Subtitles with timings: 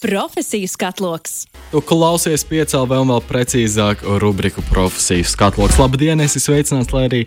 [0.00, 1.46] Profesiju skatloks.
[1.72, 5.78] Tu klausies piecēlā vēl, vēl precīzāk rubriku profesiju skatloks.
[5.80, 7.20] Labdien, esi sveicināts, lai arī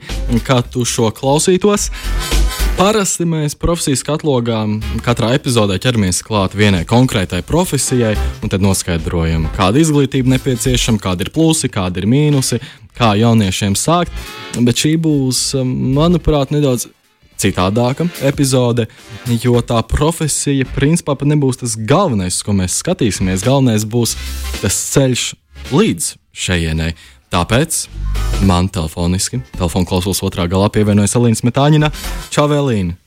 [0.46, 1.88] kā tu šo klausītos.
[2.78, 4.60] Parasti mēs profesijas katlogā
[5.02, 8.13] katrā epizodē ķeramies klāt vienai konkrētai profesijai,
[8.46, 12.62] un tad noskaidrojam, kāda izglītība nepieciešama, kādi ir plusi, kādi ir mīnusi,
[12.94, 14.13] kā jauniešiem sākt.
[14.62, 16.86] Bet šī būs, manuprāt, nedaudz
[17.40, 18.88] citādāka epizode,
[19.41, 23.45] jo tā profesija principā pat nebūs tas galvenais, ko mēs skatīsimies.
[23.48, 24.15] Galvenais būs
[24.59, 25.25] tas ceļš
[25.71, 26.93] līdz šejienei.
[27.29, 27.84] Tāpēc
[28.49, 31.91] man telefoniski, telefona klausos otrā galā pievienojas Elīna Smetāņina.
[32.34, 32.98] Čau, Elīna!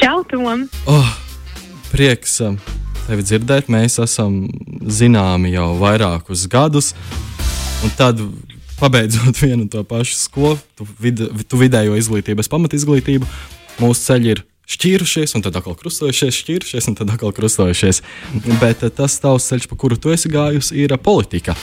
[0.00, 0.64] Čau, Tom!
[0.88, 1.10] Oh,
[1.90, 2.56] prieks um,
[3.04, 3.68] tevi dzirdēt.
[3.72, 4.46] Mēs esam
[4.80, 6.94] zināmi jau vairākus gadus.
[7.84, 8.22] Un tad
[8.80, 13.28] pabeidzot vienu un to pašu skolu, tu, vid, tu vidējo izglītību, es pamatizglītību,
[13.80, 18.02] mūsu ceļi ir šķīrušies, un tad atkal krustojušies, šķīrušies, un tad atkal krustojušies.
[18.60, 21.56] Bet eh, tas tavs ceļš, pa kuru tu esi gājusi, ir politika.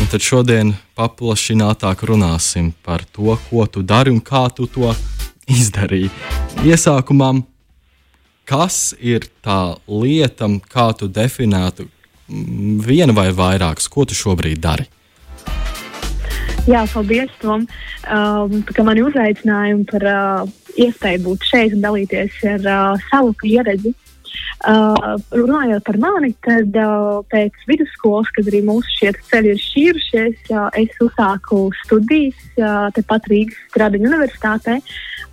[0.00, 4.90] Un tad šodien paplašinātāk runāsim par to, ko tu dari un kā tu to
[5.50, 6.10] izdarīji.
[6.66, 7.34] Iesākumā,
[8.48, 11.86] kas ir tā lieta, kā tu definētu
[12.86, 14.88] vienu vai vairākus, ko tu šobrīd dari?
[16.68, 17.64] Jā, paldies, Tom.
[18.12, 23.94] Um, ka mani uzaicināja par uh, iespēju būt šeit un dalīties ar uh, savu pieredzi.
[24.60, 30.50] Uh, runājot par mani, tad uh, pēc vidusskolas, kad arī mūsu šie ceļi ir šķīrušies,
[30.52, 34.76] uh, es uzsāku studijas uh, tepat Rīgas Stradiņu universitātē,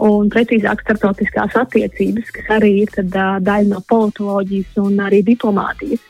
[0.08, 6.08] un precīzāk starptautiskās attiecības, kas arī ir tad, uh, daļa no politoloģijas un arī diplomātijas.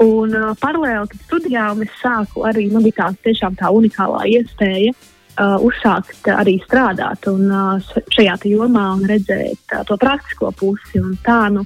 [0.00, 4.94] Un uh, paralēli studijām es sāku arī, man bija tā tiešām tā unikālā iespēja
[5.40, 11.00] uh, uzsākt arī strādāt un, uh, šajā jomā un redzēt uh, to praktisko pusi.
[11.00, 11.64] Un tā nu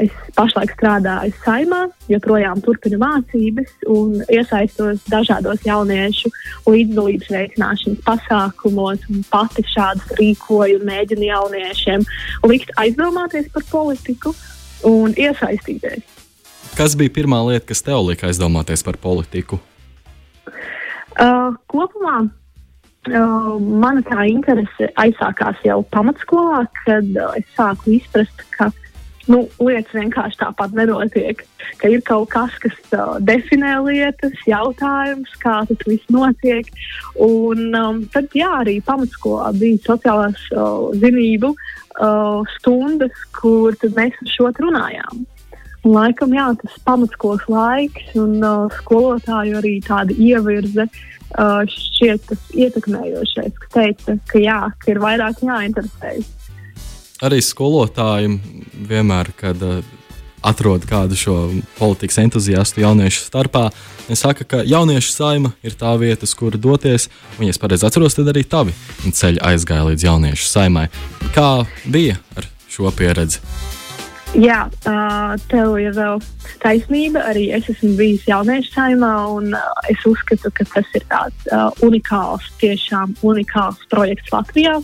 [0.00, 6.32] es pašlaik strādāju saimā, joprojām turpinu mācības un iesaistos dažādos jauniešu
[6.68, 12.08] līdzdalības veicināšanas pasākumos pati šādus rīkoju un mēģinu jauniešiem
[12.48, 14.34] likt aizdomāties par politiku
[14.88, 16.11] un iesaistīties.
[16.72, 19.58] Kas bija pirmā lieta, kas tev lika aizdomāties par politiku?
[21.20, 28.70] Uh, kopumā uh, mana tā interese aizsākās jau pamatskolā, kad uh, es sāku izprast, ka
[29.28, 31.42] nu, lietas vienkārši tāpat nenotiek.
[31.76, 36.72] Ka ir kaut kas, kas uh, definē lietas, jautājums, kā tas viss notiek.
[37.20, 44.34] Un um, tad, jā, arī pamatskolā bija sociālās uh, zinību uh, stundas, kur mēs par
[44.38, 45.26] šo runājām.
[45.82, 52.44] Un, laikam, jā, tas pamatskolas laiks un uh, skolotāju arī tāda ievirze uh, šķiet tas
[52.54, 56.30] ietekmējošais, kas teica, ka jā, ka ir vairāk jāinteresējas.
[57.22, 58.38] Arī skolotāji
[58.86, 59.82] vienmēr, kad uh,
[60.42, 61.36] atrod kādu šo
[61.78, 63.68] politikas entuziastu jauniešu starpā,
[64.14, 67.08] saka, ka jauniešu saima ir tā vieta, uz kuru doties.
[67.38, 68.74] Un, ja es pareizi atceros, tad arī tavi
[69.06, 70.88] ceļi aizgāja līdz jauniešu saimai.
[71.34, 73.42] Kā bija ar šo pieredzi?
[74.32, 74.62] Jā,
[75.52, 75.98] tev ir
[76.62, 77.20] taisnība.
[77.28, 79.52] Arī es esmu bijis jauniešu saimā, un
[79.92, 81.52] es uzskatu, ka tas ir tāds
[81.84, 84.78] unikāls, tiešām unikāls projekts Latvijā,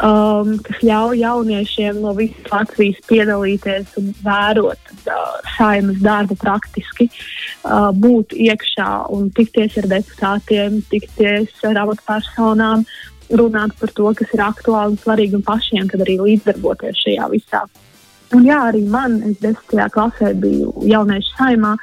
[0.00, 5.22] um, kas ļauj jauniešiem no visas Latvijas piedalīties un vērot uh,
[5.58, 12.88] saimas darbu praktiski, uh, būt iekšā un tikties ar deputātiem, tikties ar amatpersonām,
[13.28, 17.66] runāt par to, kas ir aktuāli un svarīgi, un pašiem arī līdzdarboties šajā visā.
[18.34, 21.74] Un jā, arī man, es desmitajā klasē biju jauniešu saimā,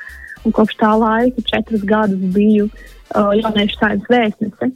[0.44, 4.72] un kopš tā laika, četrus gadus, biju uh, jauniešu saimnes vēstnese.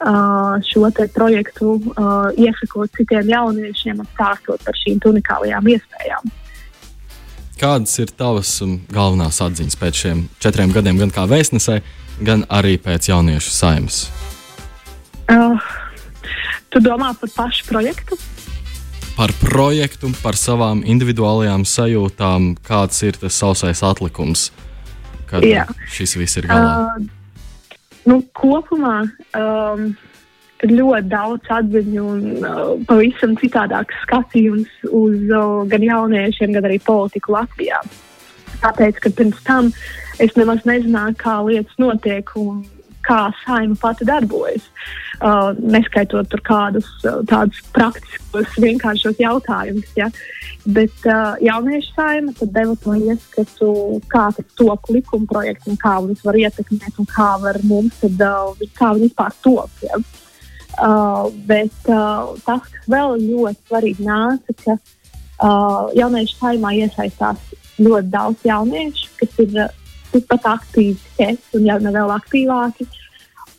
[0.00, 6.30] Uh, šo projektu uh, iesakot citiem jauniešiem un stāstot par šīm unikālajām iespējām.
[7.60, 11.82] Kādas ir tavas um, galvenās atziņas pēc šiem četriem gadiem, gan kā vēstnesē,
[12.24, 14.06] gan arī pēc jauniešu saimnes?
[15.28, 15.60] Uh,
[16.72, 18.16] tu domā par pašu projektu?
[19.20, 24.46] Par projektu, par savām individuālajām sajūtām, kāds ir tas sausais atlikums,
[25.28, 25.66] kad Jā.
[25.92, 26.70] šis viss ir galā?
[26.96, 28.94] Uh, nu, kopumā
[29.36, 29.90] um,
[30.64, 37.36] ļoti daudz atziņu un uh, pavisam citādāks skatījums uz uh, gan jauniešiem, gan arī politiku
[37.36, 37.82] Latvijā.
[38.64, 39.68] Tāpēc, ka pirms tam
[40.16, 42.64] es nemaz nezināju, kā lietas notiek un
[43.04, 44.64] kā saima pati darbojas.
[44.64, 45.09] Uh,
[45.60, 49.90] neskaitot tur kādus uh, tādus praktiskus, vienkāršos jautājumus.
[49.98, 50.08] Ja?
[50.64, 53.72] Bet uh, jauniešu saima deva to ieskatu,
[54.12, 58.24] kā tas top likuma projekts un kā viņas var ietekmēt un kā var mums, tad,
[58.24, 59.84] uh, kā viņi vispār top.
[59.84, 60.00] Ja?
[60.80, 67.50] Uh, bet uh, tas, kas vēl ļoti svarīgi nāca, ka uh, jauniešu saimā iesaistās
[67.80, 69.76] ļoti daudz jauniešu, kas ir uh,
[70.14, 72.88] tikpat aktīvi kā es, un jau vēl aktīvāki.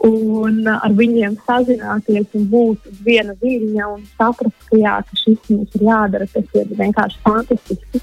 [0.08, 5.78] Un ar viņiem sazināties un būt viena viļņa un saprast, ka, jā, ka šis mums
[5.78, 8.02] ir jādara, tas ir vienkārši fantastiski.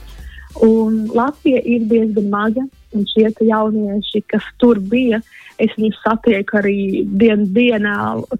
[0.62, 2.64] Un Latvija ir diezgan maza,
[2.94, 5.20] un šie jaunieši, kas tur bija,
[5.58, 6.78] es viņus satieku arī
[7.18, 7.96] dienas dienā,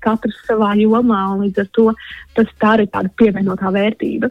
[0.07, 1.87] katrs savā jomā, un līdz ar to
[2.39, 4.31] tas tā ir tāda pievienotā vērtība.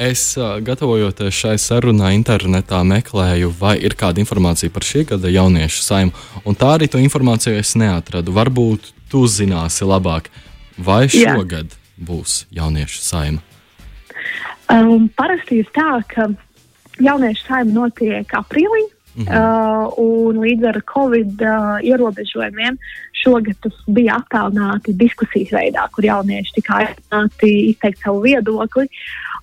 [0.00, 0.22] Es,
[0.64, 6.14] gatavojoties šai sarunai, internetā meklēju, vai ir kāda informācija par šī gada jauniešu saimu,
[6.48, 8.32] un tā arī to informāciju es neatradu.
[8.32, 10.30] Varbūt tu zināsi labāk,
[10.80, 11.82] vai šogad Jā.
[12.00, 13.44] būs jauniešu saima.
[14.72, 16.30] Um, parasti ir tā, ka
[16.96, 18.86] jauniešu saima notiek aprīlī.
[19.10, 19.90] Mm -hmm.
[19.98, 22.78] uh, līdz ar Covid uh, ierobežojumiem
[23.12, 28.86] šogad tas bija attālināti diskusijas veidā, kur jaunieši tika aicināti izteikt savu viedokli.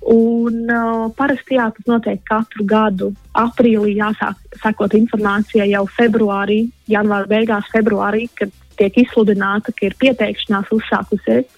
[0.07, 3.09] Un, uh, parasti jā, tas notiek katru gadu.
[3.35, 10.71] Aprīlī jāsāk sekot informācijai jau februārī, janvāra beigās, februārī, kad tiek izsludināta, ka ir pieteikšanās
[10.71, 11.49] uzsākusies.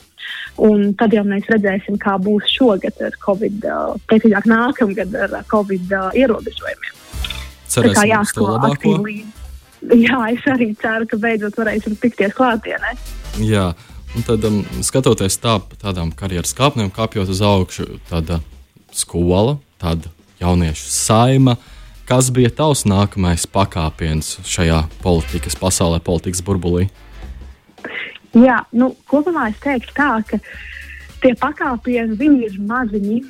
[0.65, 5.93] Un tad jau mēs redzēsim, kā būs šogad ar Covid, uh, precīzāk nākamgad ar Covid
[5.93, 6.97] uh, ierobežojumiem.
[7.69, 9.19] Cerēsim, tā kā jāsako aktīvi.
[10.07, 12.97] Jā, es arī ceru, ka beidzot varēsim tikties klātienē.
[13.45, 13.69] Jā.
[14.17, 18.39] Un tad, um, skatoties tā, tādām karjeras kāpnēm, kāpjot uz augšu, tāda
[18.95, 20.09] skola, tāda
[20.41, 21.57] jauniešu saima.
[22.09, 26.87] Kas bija tavs nākamais pakāpiens šajā politikas pasaulē, politikas burbulī?
[28.33, 30.39] Jā, nu, kopumā es teiktu tā, ka
[31.21, 33.21] tie pakāpieni ir maziņi.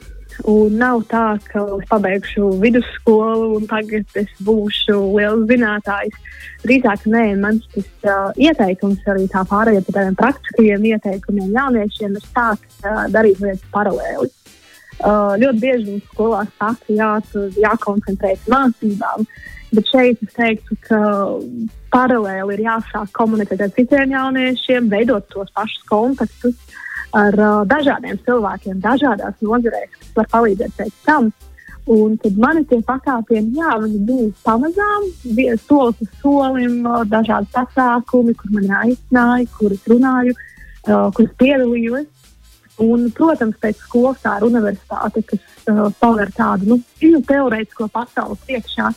[0.47, 6.15] Un nav tā, ka es pabeigšu vidusskolu un tagad es būšu liels zinātājs.
[6.63, 12.27] Drīzāk, nē, mans tas, uh, ieteikums arī tā pārējiem par tādiem praktiskajiem ieteikumiem jauniešiem ir
[12.31, 14.31] sākt uh, darīt lietas paralēli.
[14.99, 17.13] Uh, ļoti bieži mums skolā saka, jā,
[17.55, 19.23] jākoncentrējas mācībām,
[19.71, 20.99] bet šeit es teiktu, ka
[21.93, 26.57] paralēli ir jāsāk komunicēt ar citiem jauniešiem, veidot tos pašus kontaktus
[27.15, 31.31] ar uh, dažādiem cilvēkiem, dažādās nozarēs, kas var palīdzēt pēc tam.
[31.89, 37.49] Un tad mani tie pakāpieni, jā, viņi bija pamazām, bija solis uz solim, uh, dažādi
[37.55, 42.09] pasākumi, kur man aicināja, kur es runāju, uh, kur es piedalījos.
[42.79, 46.77] Un, protams, pēc skolas tā ir universitāte, kas uh, paver tādu nu,
[47.27, 48.91] teorētisko pasauli priekšā.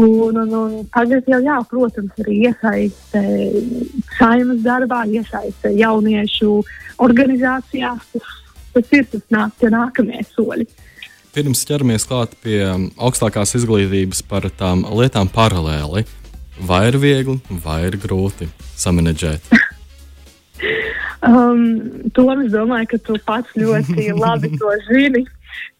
[0.00, 3.22] Un, un, un tagad jau, jā, protams, arī iesaiste
[4.18, 6.60] saimnes darbā, iesaiste jauniešu
[7.02, 8.04] organizācijās.
[8.12, 8.36] Tas,
[8.76, 10.68] tas ir tas nāk, tie nākamie soļi.
[11.34, 12.60] Pirms ķeramies klāt pie
[12.98, 16.04] augstākās izglītības par tām lietām paralēli,
[16.68, 19.52] vai ir viegli, vai ir grūti samanģēt?
[21.26, 21.66] um,
[22.14, 25.26] to es domāju, ka tu pats ļoti labi to zini,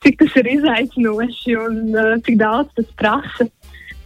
[0.05, 3.49] cik tas ir izaicinoši un uh, cik daudz tas prasa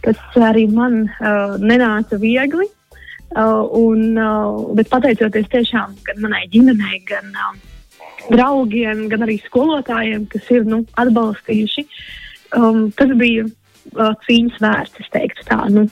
[0.05, 2.67] kas arī man uh, nenāca viegli.
[3.35, 7.55] Uh, un, uh, bet pateicoties tiešām gan manai ģimenei, gan uh,
[8.29, 11.83] draugiem, gan arī skolotājiem, kas ir nu, atbalstījuši,
[12.55, 15.01] um, tas bija uh, cīņas vērts.
[15.03, 15.87] Es teiktu, tā nu,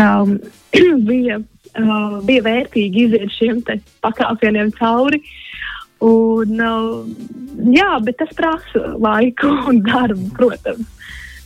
[0.00, 0.38] um,
[1.10, 1.40] bija,
[1.78, 3.62] uh, bija vērtīgi iziet šiem
[4.04, 5.22] pakāpieniem cauri.
[6.00, 7.02] Un, uh,
[7.74, 10.96] jā, bet tas prasa laiku un darbu, protams.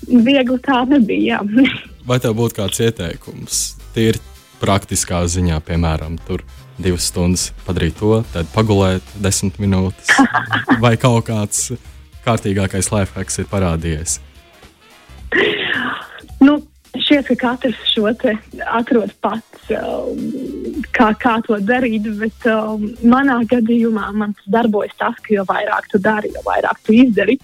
[0.04, 1.40] Viegli tā nebija.
[2.08, 3.62] Vai tev būtu kāds ieteikums?
[3.94, 4.20] Tīri
[4.60, 6.44] praktiskā ziņā, piemēram, tur
[6.78, 10.10] divas stundas padarīt to, tad pagulēt desmit minūtes,
[10.84, 11.72] vai kaut kāds
[12.24, 14.18] kārtīgākais lifehacks ir parādījies?
[16.44, 16.58] Nu,
[17.00, 20.20] šķiet, ka katrs šo atrod pats, um,
[20.94, 25.88] kā, kā to darīt, bet um, manā gadījumā man tas darbojas tas, ka jo vairāk
[25.92, 27.38] tu dari, jo vairāk tu izdari.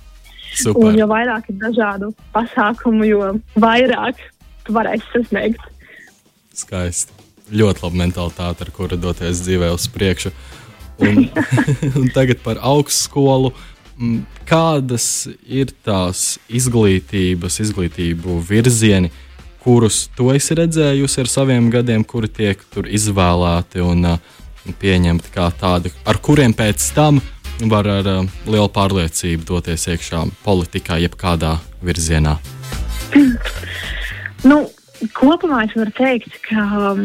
[0.50, 0.90] Super.
[0.90, 4.18] Un jo vairāk ir dažādu pasākumu, jo vairāk
[4.66, 5.66] tu varēsi sasniegt.
[6.56, 7.14] Skaisti.
[7.50, 10.30] Ļoti laba mentalitāte, ar kuru doties dzīvē uz priekšu.
[11.02, 11.24] Un,
[12.00, 13.54] un tagad par augstskolu.
[14.00, 19.10] Mm, kādas ir tās izglītības, izglītību virzieni,
[19.60, 24.38] kurus tu esi redzējusi ar saviem gadiem, kuri tiek izvēlēti un uh,
[24.80, 27.20] pieņemti kā tādi, ar kuriem pēc tam
[27.68, 32.38] var ar uh, lielu pārliecību doties iekšā politikā, jebkādā virzienā?
[34.40, 34.62] Nu,
[35.12, 36.62] kopumā es varu teikt, ka
[36.92, 37.02] um,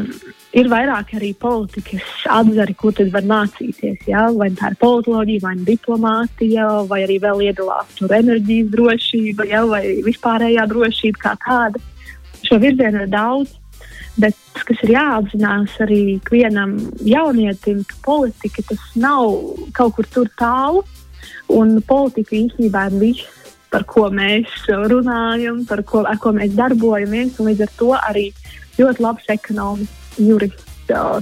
[0.55, 4.05] ir vairāk arī politikas atzari, ko tad var mācīties.
[4.07, 4.29] Ja?
[4.31, 9.65] Vai tā ir politoloģija, vai diplomātija, vai arī vēl iedalās tur enerģijas drošība, ja?
[9.67, 11.83] vai vispārējā drošība kā tāda.
[12.45, 13.55] Šo virzienu ir daudz.
[14.15, 19.33] Bet kas ir jāapzinās arī ikvienam jaunietim, ka politika tas nav
[19.75, 20.85] kaut kur tur tālu,
[21.51, 23.41] un politika īstenībā ir viss
[23.73, 24.47] par ko mēs
[24.87, 27.41] runājam, par ko, ko mēs darbojamies.
[27.43, 28.29] Līdz ar to arī
[28.79, 30.71] ļoti labs ekonomists, jurists,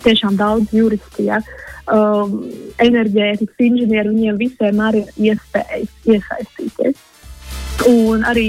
[0.06, 1.40] tiešām daudz juristu, ja,
[1.88, 2.44] um,
[2.84, 7.02] enerģētikas inženieri, viņiem visiem arī ir iespējas iesaistīties.
[7.90, 8.48] Un arī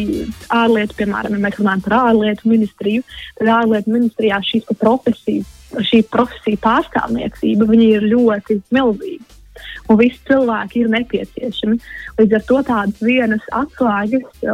[0.54, 3.04] ārlietu, piemēram, ja mēs runājam par ārlietu ministriju,
[3.40, 5.50] tad ārlietu ministrijā šīs profesijas,
[5.90, 9.34] šī profesija pārstāvniecība ir ļoti milzīga
[9.88, 11.78] un visi cilvēki ir nepieciešami.
[12.18, 14.44] Līdz ar to tādas vienas atslēgas,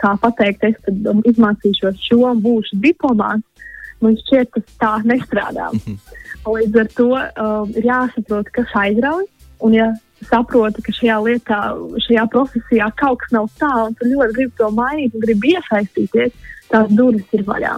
[0.00, 3.66] kā pateikt, es um, izmācīšos šo un būšu diplomāts,
[4.00, 5.70] man šķiet, tas tā nestrādā.
[5.72, 5.98] -hmm.
[6.46, 9.26] Līdz ar to um, ir jāsaprot, kas aizrauj.
[9.60, 9.90] Un, ja
[10.28, 11.60] saprotu, ka šajā lietā,
[12.06, 16.34] šajā profesijā kaut kas nav tā, un tu ļoti gribi to mainīt un gribi iesaistīties,
[16.70, 17.76] tās durvis ir vaļā.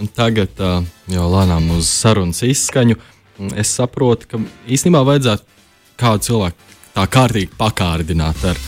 [0.00, 0.80] Un tagad uh,
[1.12, 2.96] jau lēnām uz sarunas izskaņu.
[3.60, 5.60] Es saprotu, ka īstenībā vajadzētu
[6.00, 8.60] kādu cilvēku tā kārtīgi pakārdināt ar,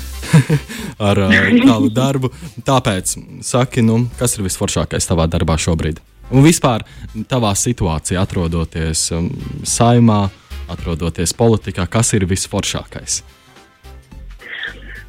[1.09, 1.23] ar
[1.65, 2.33] tavu darbu.
[2.67, 6.01] Tāpēc saki, nu, kas ir visforšākais tavā darbā šobrīd?
[6.33, 6.85] Un vispār
[7.29, 9.29] tavā situācijā, atrodoties um,
[9.69, 10.25] saimā,
[10.73, 13.23] atrodoties politikā, kas ir visforšākais?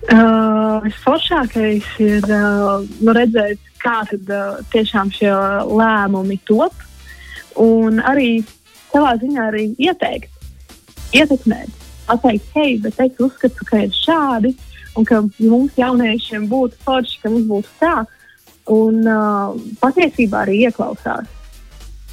[0.04, 5.32] Uh, visforšākais ir uh, nu redzēt, kā tad, uh, tiešām šie
[5.70, 6.76] lēmumi top.
[7.60, 8.42] Un arī
[8.92, 10.30] savā ziņā arī ieteikt,
[11.16, 11.72] ietekmēt
[12.08, 14.52] pateikt, hei, bet es uzskatu, ka ir šādi,
[15.00, 17.96] un ka mums jauniešiem būtu forši, ka mums būtu tā.
[18.74, 21.32] Un uh, patiesībā arī ieklausās.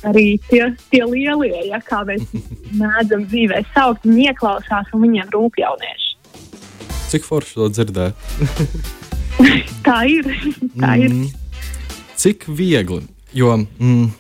[0.08, 2.24] Arī tie, tie lielie, ja, kā mēs
[2.80, 6.08] mēdzam dzīvē saukt, viņi ieklausās un viņiem rūp jaunieši.
[7.10, 8.24] Cik forši to dzirdēt?
[9.86, 10.30] tā ir.
[10.78, 11.12] tā ir.
[11.12, 11.28] Mm.
[12.20, 13.02] Cik viegli?
[13.34, 14.10] Jo mm,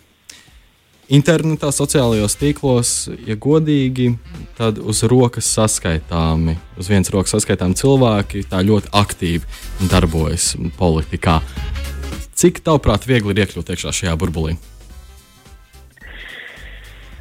[1.10, 2.92] internetā, sociālajos tīklos,
[3.26, 4.12] ja godīgi,
[4.58, 11.40] tad uz rokas saskaitāmi, uz vienas rokas saskaitāmi cilvēki tā ļoti aktīvi darbojas politikā.
[12.40, 14.56] Cik tavuprāt, viegli ir iekļūt iekšā šajā burbulī?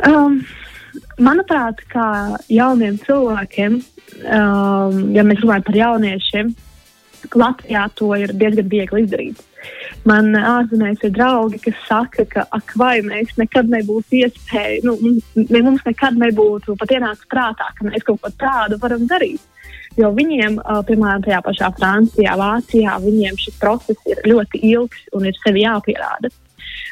[0.08, 0.40] Um,
[1.20, 2.08] manuprāt, kā
[2.48, 3.78] jauniem cilvēkiem,
[4.24, 6.56] um, ja mēs runājam par jauniešiem,
[7.36, 9.42] Latvijā to ir diezgan viegli izdarīt.
[10.08, 14.96] Man ārzemēs ir draugi, kas saka, ka ak, vai mēs nekad nebūtu iespēja, nu,
[15.36, 19.44] mums nekad nebūtu pat ienācis prātā, ka mēs kaut ko tādu varam darīt.
[20.00, 25.40] Jo viņiem, piemēram, tajā pašā Francijā, Vācijā, viņiem šis process ir ļoti ilgs un ir
[25.44, 26.32] sevi jāpierāda.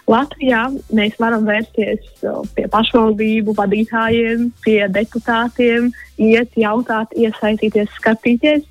[0.07, 2.23] Latvijā mēs varam vērsties
[2.55, 8.69] pie pašvaldību vadītājiem, pie deputātiem, iet, jautāt, iesaistīties, skatīties.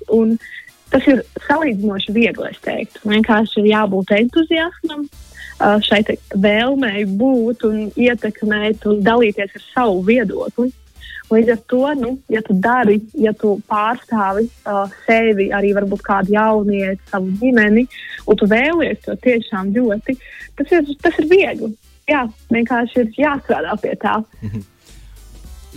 [0.87, 3.01] Tas ir salīdzinoši viegli, es teiktu.
[3.11, 5.07] Vienkārši ir jābūt entuziasmam,
[5.59, 5.99] šai
[6.31, 10.71] vēlmei būt un ietekmēt un dalīties ar savu viedokli.
[11.33, 16.37] Līdz ar to, nu, ja tu dari, ja tu pārstāvi uh, sevi, arī varbūt kādu
[16.37, 17.83] jaunieti, savu ģimeni,
[18.27, 20.15] un tu vēlies to tiešām ļoti,
[20.55, 21.73] tas ir, tas ir viegli.
[22.07, 22.23] Jā,
[22.55, 24.21] vienkārši ir jāstrādā pie tā.
[24.39, 24.65] -hmm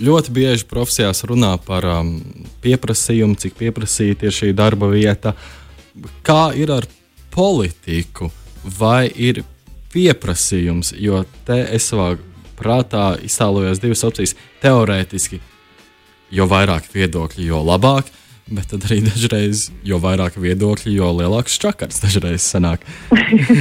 [0.00, 2.14] ļoti bieži profesijās runā par um,
[2.64, 5.34] pieprasījumu, cik pieprasīta ir šī darba vieta.
[6.26, 6.86] Kā ir ar
[7.34, 8.30] politiku?
[8.78, 9.42] Vai ir
[9.92, 10.94] pieprasījums?
[10.96, 12.14] Jo te es savā
[12.60, 14.36] prātā iztēlojos divas opcijas.
[14.62, 15.40] Teorētiski,
[16.34, 18.10] jo vairāk viedokļu, jo labāk.
[18.50, 22.82] Bet tad arī dažreiz, jo vairāk viedokļu, jo lielāks čakars dažreiz sanāk.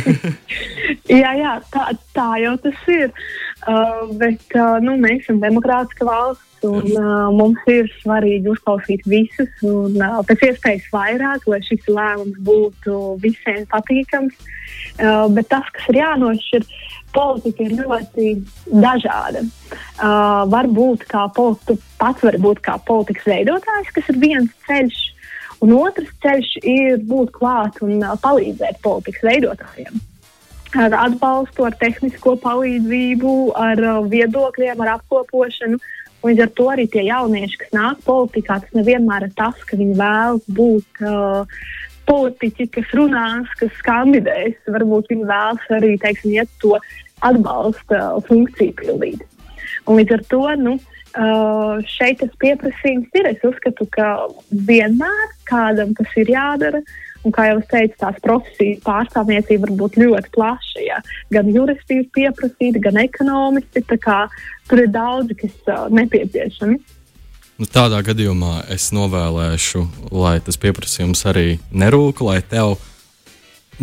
[1.21, 3.11] jā, jā tā, tā jau tas ir.
[3.69, 6.45] Uh, bet uh, nu, mēs esam demokrātiska valsts.
[6.65, 12.41] Un, uh, mums ir svarīgi uzklausīt visus, un uh, pēc iespējas vairāk, lai šis lēmums
[12.43, 14.33] būtu visiem patīkams.
[14.35, 14.58] Uh,
[15.35, 16.65] bet tas, kas ir jānošķir,
[17.13, 18.33] politika ir ļoti
[18.69, 19.45] dažāda.
[19.99, 24.99] Uh, varbūt kā politikas, pats var būt kā politikas veidotājs, kas ir viens ceļš,
[25.65, 30.05] un otrs ceļš ir būt klāt un uh, palīdzēt politikas veidotājiem
[30.77, 35.79] ar atbalstu, ar tehnisko palīdzību, ar uh, viedokļiem, ar apkopošanu.
[36.19, 39.95] Līdz ar to arī tie jaunieši, kas nāk politikā, tas nevienmēr ir tas, ka viņi
[39.97, 41.59] vēlas būt uh,
[42.09, 44.57] politiķi, kas runās, kas kandidēs.
[44.67, 46.75] Varbūt viņi vēlas arī teiksim, iet to
[47.25, 49.25] atbalsta funkciju pildīt.
[49.87, 53.29] Un līdz ar to nu, uh, šeit tas pieprasījums ir.
[53.33, 54.09] Es uzskatu, ka
[54.49, 56.83] vienmēr kādam tas ir jādara.
[56.83, 60.83] Uh, Un, kā jau es teicu, tās profesijas pārstāvniecība var būt ļoti plaša.
[60.85, 60.99] Ja?
[61.35, 63.83] Gan juristi ir pieprasīti, gan ekonomisti.
[63.89, 66.79] Tur ir daudzi, kas uh, nepieciešami.
[67.59, 69.81] Nu, tādā gadījumā es novēlēšu,
[70.15, 72.77] lai tas pieprasījums arī nerūk, lai tev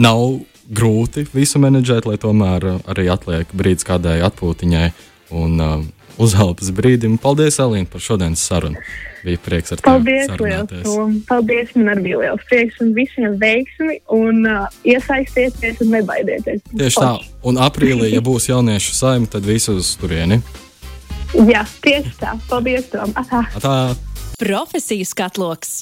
[0.00, 0.22] nav
[0.72, 4.86] grūti visu menedžēt, lai tomēr arī atliek brīdis kādai atpūtiņai
[5.36, 5.76] un uh,
[6.16, 7.18] uzelpas brīdim.
[7.20, 8.80] Paldies, Alīna, par šodienas sarunu.
[9.26, 10.24] Bija prieks ar tevi.
[10.32, 16.64] Paldies, paldies, man arī bija liels prieks un visiem veiksmi un uh, iesaistieties un nebaidieties.
[16.72, 20.40] Tieši tā, un aprīlī, ja būs jauniešu saima, tad visi uz turieni.
[21.34, 22.36] Jā, tieši tā.
[22.50, 23.12] Paldies, Tom.
[23.18, 23.42] Atā.
[23.58, 23.74] Atā.
[24.36, 25.80] Profesijas katloks.